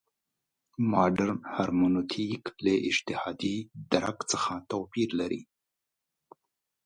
[0.91, 3.57] مډرن هرمنوتیک له اجتهادي
[3.93, 5.41] درک څخه توپیر لري.